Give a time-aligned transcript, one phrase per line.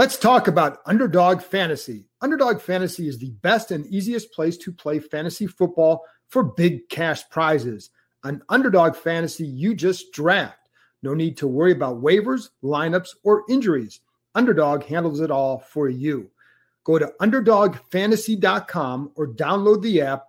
[0.00, 2.08] Let's talk about Underdog Fantasy.
[2.22, 7.28] Underdog Fantasy is the best and easiest place to play fantasy football for big cash
[7.28, 7.90] prizes.
[8.24, 10.56] An Underdog Fantasy, you just draft.
[11.02, 14.00] No need to worry about waivers, lineups, or injuries.
[14.34, 16.30] Underdog handles it all for you.
[16.84, 20.24] Go to underdogfantasy.com or download the app,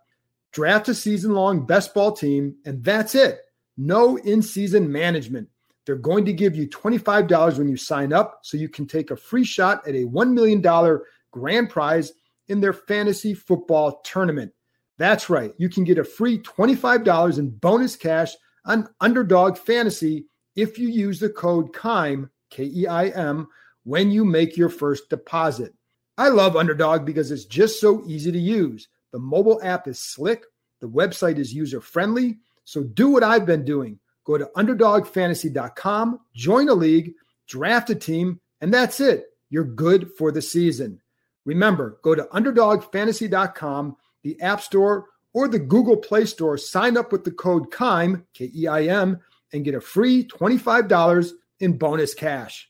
[0.51, 3.39] draft a season long best ball team, and that's it.
[3.77, 5.47] No in season management.
[5.85, 9.15] They're going to give you $25 when you sign up so you can take a
[9.15, 10.99] free shot at a $1 million
[11.31, 12.13] grand prize
[12.47, 14.51] in their fantasy football tournament.
[14.97, 15.53] That's right.
[15.57, 21.19] You can get a free $25 in bonus cash on Underdog Fantasy if you use
[21.19, 23.47] the code KEIM, K E I M,
[23.83, 25.73] when you make your first deposit.
[26.17, 28.89] I love Underdog because it's just so easy to use.
[29.11, 30.43] The mobile app is slick,
[30.81, 32.37] the website is user friendly.
[32.63, 33.99] So do what I've been doing.
[34.23, 37.13] Go to underdogfantasy.com, join a league,
[37.47, 39.25] draft a team, and that's it.
[39.49, 41.01] You're good for the season.
[41.45, 47.23] Remember, go to underdogfantasy.com, the App Store, or the Google Play Store, sign up with
[47.23, 49.19] the code KEIM, K E I M,
[49.53, 52.69] and get a free $25 in bonus cash.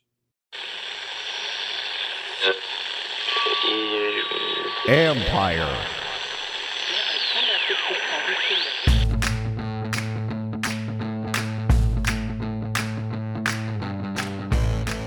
[4.88, 6.01] Empire.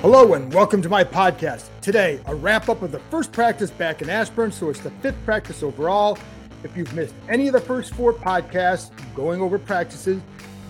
[0.05, 1.71] Hello and welcome to my podcast.
[1.81, 5.17] Today, a wrap up of the first practice back in Ashburn, so it's the fifth
[5.25, 6.19] practice overall.
[6.63, 10.21] If you've missed any of the first four podcasts going over practices,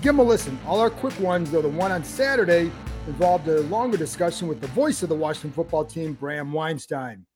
[0.03, 0.57] give them a listen.
[0.65, 2.71] All our quick ones, though the one on Saturday
[3.09, 7.27] involved a longer discussion with the voice of the Washington football team, Bram Weinstein.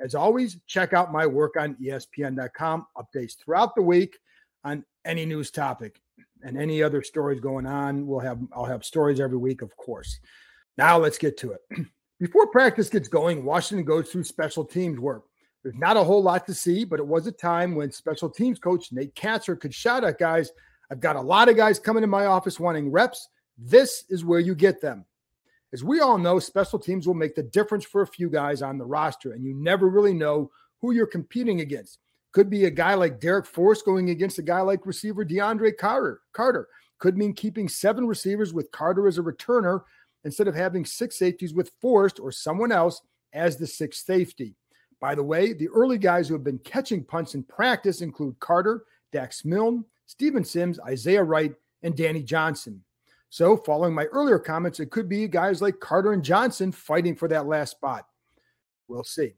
[0.00, 4.18] As always, check out my work on ESPN.com, updates throughout the week
[4.64, 6.00] on any news topic
[6.42, 8.08] and any other stories going on.
[8.08, 10.18] We'll have I'll have stories every week, of course.
[10.76, 11.60] Now let's get to it.
[12.20, 15.24] Before practice gets going, Washington goes through special teams work.
[15.62, 18.58] There's not a whole lot to see, but it was a time when special teams
[18.58, 20.50] coach Nate Kaczor could shout at guys,
[20.90, 23.28] I've got a lot of guys coming to my office wanting reps.
[23.56, 25.06] This is where you get them.
[25.72, 28.78] As we all know, special teams will make the difference for a few guys on
[28.78, 31.98] the roster, and you never really know who you're competing against.
[32.32, 36.20] Could be a guy like Darrick Forrest going against a guy like receiver DeAndre Carter.
[36.32, 36.68] Carter
[36.98, 39.82] could mean keeping seven receivers with Carter as a returner
[40.24, 43.00] instead of having six safeties with Forrest or someone else
[43.32, 44.56] as the sixth safety.
[45.00, 48.84] By the way, the early guys who have been catching punts in practice include Carter,
[49.12, 51.52] Dax Milne, Steven Sims, Isaiah Wright,
[51.82, 52.82] and Danny Johnson.
[53.28, 57.28] So, following my earlier comments, it could be guys like Carter and Johnson fighting for
[57.28, 58.06] that last spot.
[58.86, 59.34] We'll see.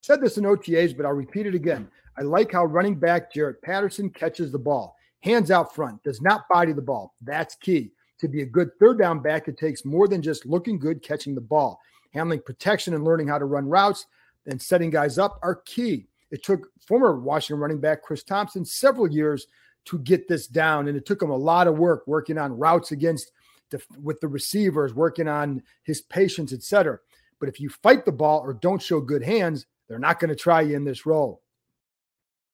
[0.00, 1.90] Said this in OTAs, but I'll repeat it again.
[2.16, 6.48] I like how running back Jaret Patterson catches the ball, hands out front, does not
[6.48, 7.14] body the ball.
[7.20, 10.78] That's key to be a good third down back, it takes more than just looking
[10.78, 11.80] good catching the ball.
[12.12, 14.06] Handling protection and learning how to run routes
[14.46, 16.06] and setting guys up are key.
[16.30, 19.46] It took former Washington running back Chris Thompson several years
[19.86, 22.92] to get this down, and it took him a lot of work working on routes
[22.92, 23.32] against
[23.70, 26.98] the, with the receivers, working on his patience, etc.
[27.38, 30.36] But if you fight the ball or don't show good hands, they're not going to
[30.36, 31.42] try you in this role.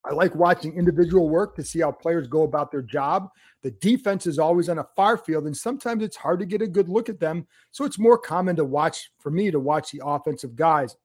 [0.08, 3.28] I like watching individual work to see how players go about their job.
[3.62, 6.68] The defense is always on a far field, and sometimes it's hard to get a
[6.68, 7.46] good look at them.
[7.72, 10.96] So it's more common to watch for me to watch the offensive guys.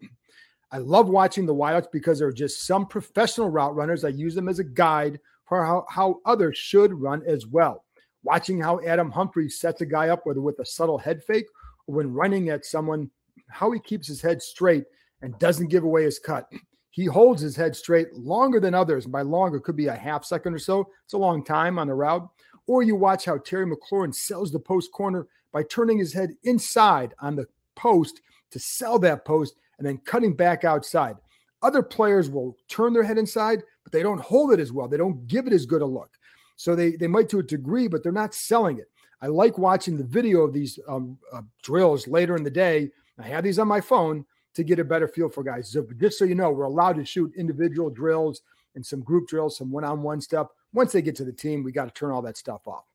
[0.72, 4.06] I love watching the wideouts because they're just some professional route runners.
[4.06, 7.84] I use them as a guide for how, how others should run as well.
[8.24, 11.48] Watching how Adam Humphries sets a guy up, whether with a subtle head fake
[11.88, 13.10] or when running at someone,
[13.50, 14.84] how he keeps his head straight
[15.24, 16.48] and doesn't give away his cut
[16.92, 19.08] he holds his head straight longer than others.
[19.08, 20.90] By longer, could be a half second or so.
[21.06, 22.30] It's a long time on the route.
[22.68, 27.14] Or you watch how Terry McLaurin sells the post corner by turning his head inside
[27.20, 28.22] on the post
[28.52, 31.16] to sell that post and then cutting back outside.
[31.64, 34.88] Other players will turn their head inside, but they don't hold it as well.
[34.88, 36.12] They don't give it as good a look.
[36.58, 38.90] So they, they might to a degree, but they're not selling it.
[39.22, 42.90] I like watching the video of these um, uh, drills later in the day.
[43.18, 45.70] I have these on my phone to get a better feel for guys.
[45.70, 48.42] So just so you know, we're allowed to shoot individual drills
[48.76, 50.48] and some group drills, some one-on-one stuff.
[50.74, 52.86] Once they get to the team, we got to turn all that stuff off.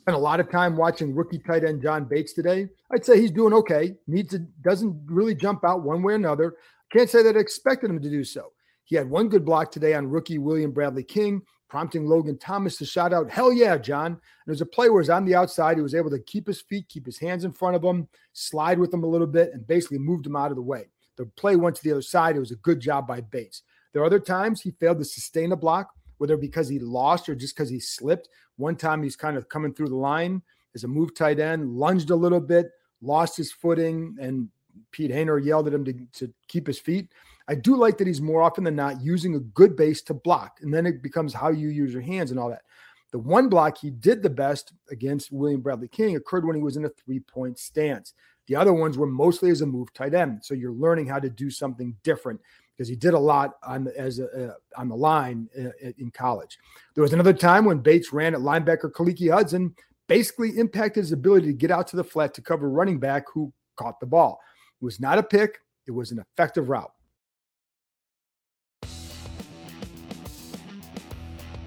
[0.00, 2.68] Spent a lot of time watching rookie tight end John Bates today.
[2.92, 3.94] I'd say he's doing okay.
[4.06, 6.56] Needs to doesn't really jump out one way or another.
[6.90, 8.52] Can't say that I expected him to do so.
[8.84, 12.86] He had one good block today on rookie William Bradley King, prompting Logan Thomas to
[12.86, 14.12] shout out, Hell yeah, John.
[14.12, 15.76] And there's a play where he's on the outside.
[15.76, 18.78] He was able to keep his feet, keep his hands in front of him, slide
[18.78, 20.88] with him a little bit, and basically moved him out of the way.
[21.16, 22.36] The play went to the other side.
[22.36, 23.62] It was a good job by Bates.
[23.92, 27.34] There are other times he failed to sustain a block, whether because he lost or
[27.34, 28.28] just because he slipped.
[28.56, 30.42] One time he's kind of coming through the line
[30.74, 32.70] as a move tight end, lunged a little bit,
[33.00, 34.48] lost his footing, and
[34.90, 37.08] Pete Hoener yelled at him to, to keep his feet.
[37.48, 40.58] I do like that he's more often than not using a good base to block,
[40.60, 42.62] and then it becomes how you use your hands and all that.
[43.10, 46.76] The one block he did the best against William Bradley King occurred when he was
[46.76, 48.12] in a three point stance.
[48.48, 50.44] The other ones were mostly as a move tight end.
[50.44, 52.40] So you're learning how to do something different
[52.76, 56.10] because he did a lot on as a, uh, on the line in, uh, in
[56.10, 56.58] college.
[56.94, 59.74] There was another time when Bates ran at linebacker Khaleke Hudson,
[60.06, 63.52] basically impacted his ability to get out to the flat to cover running back who
[63.76, 64.38] caught the ball.
[64.80, 66.92] It was not a pick; it was an effective route.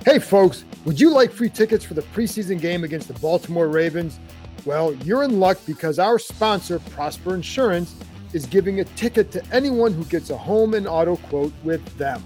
[0.03, 4.19] Hey, folks, would you like free tickets for the preseason game against the Baltimore Ravens?
[4.65, 7.93] Well, you're in luck because our sponsor, Prosper Insurance,
[8.33, 12.23] is giving a ticket to anyone who gets a home and auto quote with them.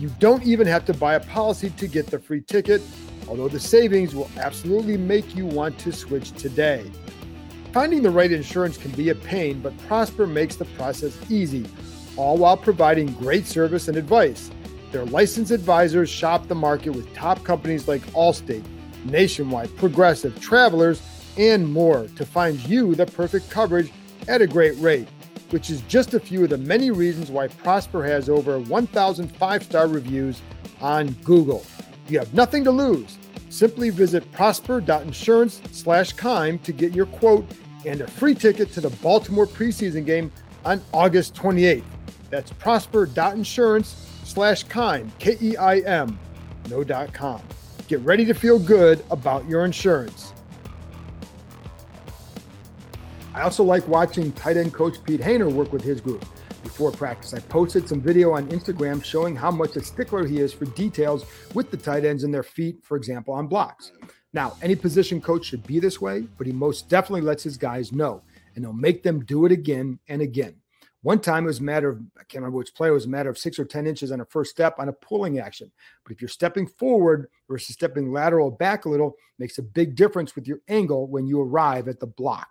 [0.00, 2.82] You don't even have to buy a policy to get the free ticket,
[3.28, 6.90] although the savings will absolutely make you want to switch today.
[7.72, 11.66] Finding the right insurance can be a pain, but Prosper makes the process easy,
[12.16, 14.50] all while providing great service and advice.
[14.92, 18.64] Their licensed advisors shop the market with top companies like Allstate,
[19.06, 21.00] Nationwide, Progressive, Travelers,
[21.38, 23.90] and more to find you the perfect coverage
[24.28, 25.08] at a great rate,
[25.48, 29.62] which is just a few of the many reasons why Prosper has over 1,000 five
[29.62, 30.42] star reviews
[30.82, 31.64] on Google.
[32.08, 33.16] You have nothing to lose.
[33.48, 37.50] Simply visit prosper.insurance slash keim to get your quote
[37.86, 40.30] and a free ticket to the Baltimore preseason game
[40.66, 41.82] on August 28th.
[42.28, 46.18] That's prosper.insurance slash Keim, K E I M,
[46.70, 47.42] no dot com.
[47.86, 50.32] Get ready to feel good about your insurance.
[53.34, 56.24] I also like watching tight end coach Pete Hoener work with his group
[56.62, 57.34] before practice.
[57.34, 61.26] I posted some video on Instagram showing how much a stickler he is for details
[61.52, 63.92] with the tight ends and their feet, for example, on blocks.
[64.32, 67.92] Now, any position coach should be this way, but he most definitely lets his guys
[67.92, 68.22] know,
[68.54, 70.54] and he'll make them do it again and again.
[71.02, 73.10] One time it was a matter of, I can't remember which play, it was a
[73.10, 75.70] matter of six or 10 inches on a first step on a pulling action.
[76.04, 80.36] But if you're stepping forward versus stepping lateral back a little, makes a big difference
[80.36, 82.48] with your angle when you arrive at the block.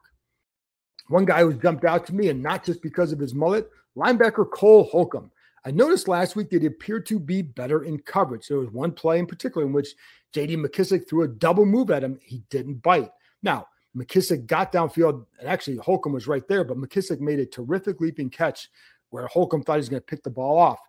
[1.08, 4.50] One guy who jumped out to me, and not just because of his mullet, linebacker
[4.50, 5.32] Cole Holcomb.
[5.64, 8.48] I noticed last week that he appeared to be better in coverage.
[8.48, 9.96] There was one play in particular in which
[10.34, 12.20] JD McKissic threw a double move at him.
[12.22, 13.12] He didn't bite.
[13.44, 18.00] Now, McKissic got downfield, and actually Holcomb was right there, but McKissic made a terrific
[18.00, 18.70] leaping catch
[19.10, 20.80] where Holcomb thought he was going to pick the ball off.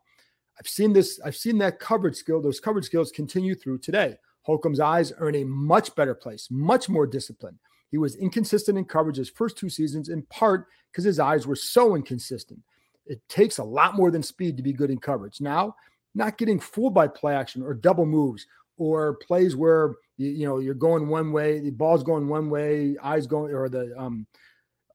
[0.59, 4.17] I've seen this, I've seen that coverage skill, those coverage skills continue through today.
[4.43, 7.59] Holcomb's eyes are in a much better place, much more disciplined.
[7.91, 11.57] He was inconsistent in coverage his first two seasons, in part because his eyes were
[11.57, 12.61] so inconsistent.
[13.07, 15.41] It takes a lot more than speed to be good in coverage.
[15.41, 15.75] Now,
[16.15, 18.47] not getting fooled by play action or double moves
[18.77, 22.97] or plays where you, you, know you're going one way, the ball's going one way,
[23.03, 24.27] eyes going or the um,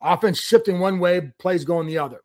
[0.02, 2.22] offense shifting one way, plays going the other.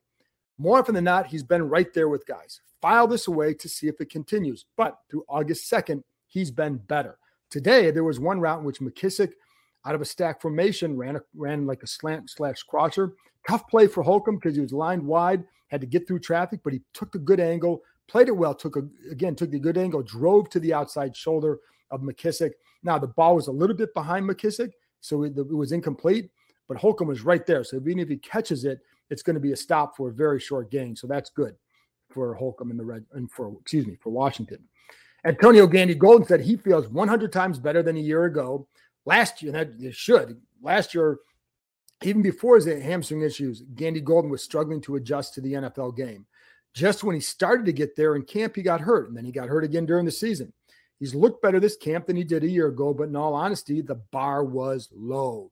[0.59, 2.61] More often than not, he's been right there with guys.
[2.81, 4.67] File this away to see if it continues.
[4.77, 7.19] But through August 2nd, he's been better.
[7.51, 9.33] Today, there was one route in which McKissic,
[9.85, 13.15] out of a stack formation, ran a, ran like a slant slash crosser.
[13.49, 16.73] Tough play for Holcomb because he was lined wide, had to get through traffic, but
[16.73, 20.03] he took the good angle, played it well, took a, again, took the good angle,
[20.03, 21.59] drove to the outside shoulder
[21.91, 22.53] of McKissic.
[22.83, 26.31] Now, the ball was a little bit behind McKissic, so it, it was incomplete,
[26.69, 27.65] but Holcomb was right there.
[27.65, 30.41] So even if he catches it, it's going to be a stop for a very
[30.41, 30.97] short gain.
[30.97, 31.55] So that's good
[32.11, 34.59] for Holcomb in the red, and for, excuse me, for Washington.
[35.25, 38.67] Antonio Gandy Golden said he feels 100 times better than a year ago.
[39.05, 40.41] Last year, and that it should.
[40.61, 41.19] Last year,
[42.05, 46.27] even before his hamstring issues, Gandy Golden was struggling to adjust to the NFL game.
[46.75, 49.33] Just when he started to get there in camp, he got hurt, and then he
[49.33, 50.53] got hurt again during the season.
[51.03, 53.81] He's looked better this camp than he did a year ago, but in all honesty,
[53.81, 55.51] the bar was low.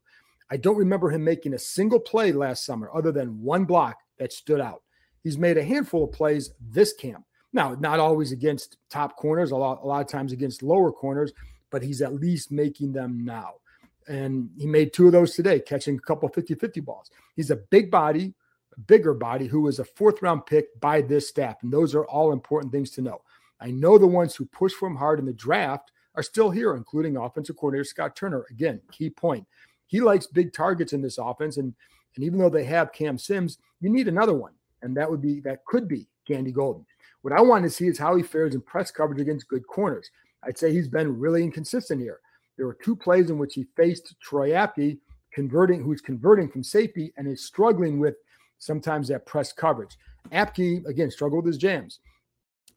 [0.48, 4.32] I don't remember him making a single play last summer other than one block that
[4.32, 4.84] stood out.
[5.24, 7.24] He's made a handful of plays this camp.
[7.52, 11.32] Now, not always against top corners, a lot, a lot of times against lower corners,
[11.70, 13.54] but he's at least making them now.
[14.06, 17.10] And he made two of those today, catching a couple 50 50 balls.
[17.34, 18.34] He's a big body
[18.86, 21.56] bigger body who was a fourth round pick by this staff.
[21.62, 23.20] And those are all important things to know.
[23.60, 26.74] I know the ones who pushed for him hard in the draft are still here,
[26.74, 28.46] including offensive coordinator Scott Turner.
[28.50, 29.46] Again, key point.
[29.86, 31.56] He likes big targets in this offense.
[31.56, 31.74] And,
[32.16, 34.52] and even though they have Cam Sims, you need another one.
[34.82, 36.86] And that would be, that could be Gandy Golden.
[37.22, 40.10] What I want to see is how he fares in press coverage against good corners.
[40.42, 42.20] I'd say he's been really inconsistent here.
[42.56, 44.98] There were two plays in which he faced Troy Apke,
[45.32, 48.16] converting, who's converting from safety and is struggling with
[48.58, 49.96] sometimes that press coverage.
[50.32, 52.00] Apke, again, struggled with his jams.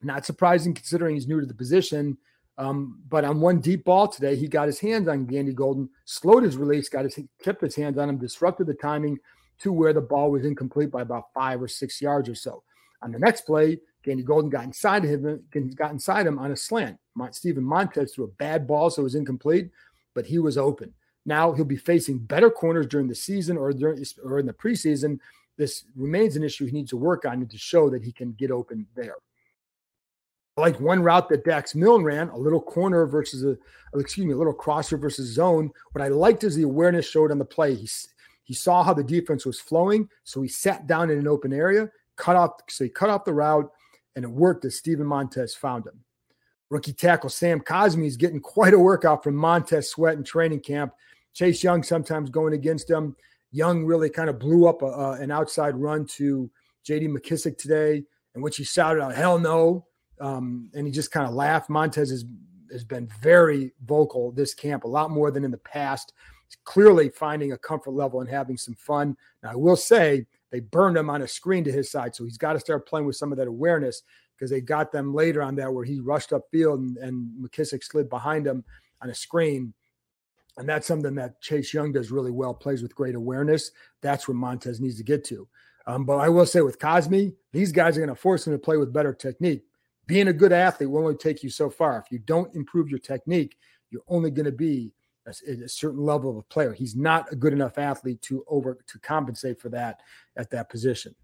[0.03, 2.17] Not surprising considering he's new to the position.
[2.57, 6.43] Um, but on one deep ball today, he got his hands on Gandy Golden, slowed
[6.43, 9.17] his release, got his kept his hands on him, disrupted the timing
[9.59, 12.63] to where the ball was incomplete by about five or six yards or so.
[13.01, 15.43] On the next play, Gandy Golden got inside him,
[15.75, 16.97] got inside him on a slant.
[17.31, 19.71] Steven Montez threw a bad ball, so it was incomplete,
[20.13, 20.93] but he was open.
[21.25, 25.19] Now he'll be facing better corners during the season or during or in the preseason.
[25.57, 28.51] This remains an issue he needs to work on to show that he can get
[28.51, 29.15] open there.
[30.63, 33.57] Like one route that Dax Milne ran, a little corner versus a,
[33.99, 35.69] excuse me, a little crosser versus zone.
[35.91, 37.75] What I liked is the awareness showed on the play.
[37.75, 37.89] He,
[38.45, 41.89] he saw how the defense was flowing, so he sat down in an open area,
[42.15, 43.69] cut off, so he cut off the route,
[44.15, 45.99] and it worked as Steven Montez found him.
[46.69, 50.93] Rookie tackle Sam Cosmi is getting quite a workout from Montez Sweat in training camp.
[51.33, 53.17] Chase Young sometimes going against him.
[53.51, 56.49] Young really kind of blew up a, a, an outside run to
[56.85, 57.09] J.D.
[57.09, 59.87] McKissick today, in which he shouted out "Hell no!"
[60.19, 61.69] Um, and he just kind of laughed.
[61.69, 62.25] Montez has
[62.71, 66.13] has been very vocal this camp, a lot more than in the past.
[66.47, 69.15] He's clearly finding a comfort level and having some fun.
[69.43, 72.37] Now, I will say they burned him on a screen to his side, so he's
[72.37, 74.01] got to start playing with some of that awareness
[74.35, 78.09] because they got them later on that where he rushed upfield and, and McKissic slid
[78.09, 78.63] behind him
[79.01, 79.73] on a screen
[80.57, 83.71] and that's something that Chase Young does really well, plays with great awareness.
[84.01, 85.47] That's where Montez needs to get to.
[85.87, 88.59] Um, but I will say with Cosmi, these guys are going to force him to
[88.59, 89.63] play with better technique.
[90.05, 91.97] Being a good athlete will only take you so far.
[91.97, 93.57] If you don't improve your technique,
[93.89, 94.93] you're only going to be
[95.25, 95.31] a,
[95.63, 96.73] a, certain level of a player.
[96.73, 100.01] He's not a good enough athlete to over to compensate for that
[100.35, 101.15] at that position.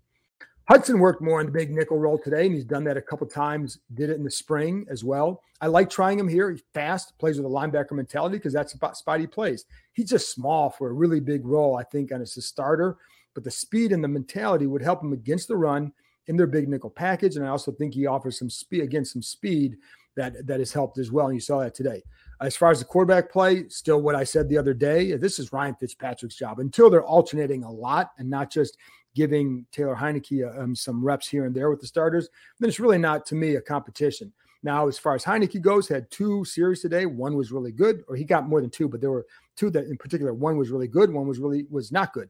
[0.70, 3.26] Hudson worked more in the big nickel role today, and he's done that a couple
[3.26, 3.80] times.
[3.96, 5.42] Did it in the spring as well.
[5.62, 6.52] I like trying him here.
[6.52, 9.66] He's fast, plays with a linebacker mentality because that's about spot he plays.
[9.94, 12.98] He's just small for a really big role, I think, and as a starter.
[13.34, 15.92] But the speed and the mentality would help him against the run
[16.28, 17.36] in their big nickel package.
[17.36, 19.78] And I also think he offers some speed again, some speed
[20.16, 21.28] that that has helped as well.
[21.28, 22.04] And you saw that today.
[22.42, 25.16] As far as the quarterback play, still what I said the other day.
[25.18, 28.78] This is Ryan Fitzpatrick's job until they're alternating a lot and not just
[29.16, 32.80] giving Taylor Heinicke uh, um, some reps here and there with the starters, then it's
[32.80, 34.32] really not to me a competition.
[34.62, 37.06] Now, as far as Heinicke goes, had two series today.
[37.06, 39.86] One was really good, or he got more than two, but there were two that
[39.86, 40.34] in particular.
[40.34, 42.30] One was really good, one was really was not good.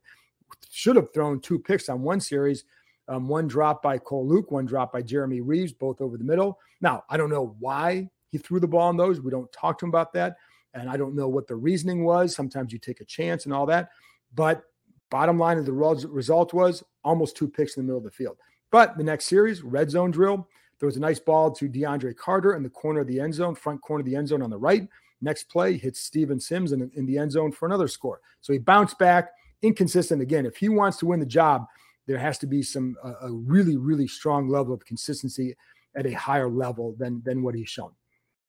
[0.69, 2.65] Should have thrown two picks on one series.
[3.09, 6.59] Um, one drop by Cole Luke, one drop by Jeremy Reeves, both over the middle.
[6.79, 9.19] Now, I don't know why he threw the ball on those.
[9.19, 10.37] We don't talk to him about that.
[10.75, 12.35] And I don't know what the reasoning was.
[12.35, 13.89] Sometimes you take a chance and all that.
[14.35, 14.63] But
[15.09, 18.37] Bottom line of the result was almost two picks in the middle of the field.
[18.71, 20.47] But the next series, red zone drill,
[20.79, 23.55] there was a nice ball to DeAndre Carter in the corner of the end zone,
[23.55, 24.87] front corner of the end zone on the right.
[25.21, 28.21] Next play hits Steven Sims in, in the end zone for another score.
[28.41, 29.31] So he bounced back,
[29.63, 30.45] inconsistent again.
[30.45, 31.65] If he wants to win the job,
[32.09, 35.55] there has to be some uh, a really really strong level of consistency
[35.95, 37.91] at a higher level than than what he's shown.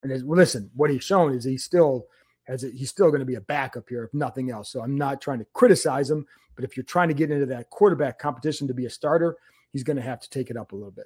[0.01, 2.07] And as, well, listen, what he's shown is he's still
[2.47, 4.71] as a, he's still going to be a backup here, if nothing else.
[4.71, 6.25] So I'm not trying to criticize him,
[6.55, 9.37] but if you're trying to get into that quarterback competition to be a starter,
[9.71, 11.05] he's going to have to take it up a little bit.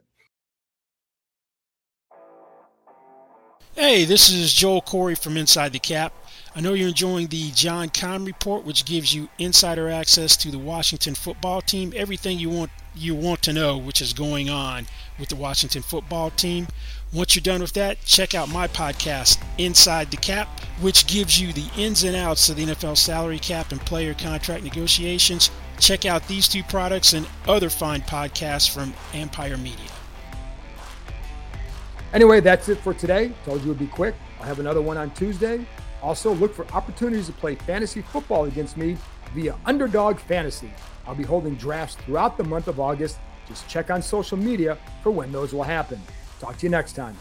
[3.74, 6.14] Hey, this is Joel Corry from Inside the Cap.
[6.58, 10.58] I know you're enjoying the John Keim report, which gives you insider access to the
[10.58, 14.88] Washington football team, everything you want you want to know, which is going on
[15.20, 16.66] with the Washington football team.
[17.12, 20.48] Once you're done with that, check out my podcast, Inside the Cap,
[20.80, 24.64] which gives you the ins and outs of the NFL salary cap and player contract
[24.64, 25.52] negotiations.
[25.78, 29.92] Check out these two products and other fine podcasts from Empire Media.
[32.14, 33.34] Anyway, that's it for today.
[33.44, 34.16] Told you it would be quick.
[34.40, 35.66] I'll have another one on Tuesday.
[36.06, 38.96] Also, look for opportunities to play fantasy football against me
[39.34, 40.72] via Underdog Fantasy.
[41.08, 43.18] I'll be holding drafts throughout the month of August.
[43.48, 46.00] Just check on social media for when those will happen.
[46.40, 47.18] Talk to you next time.